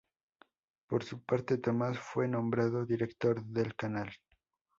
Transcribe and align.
Por 0.89 1.03
su 1.03 1.21
parte, 1.23 1.59
Thomas 1.59 1.99
fue 1.99 2.27
nombrado 2.27 2.87
director 2.87 3.45
del 3.45 3.75
canal. 3.75 4.11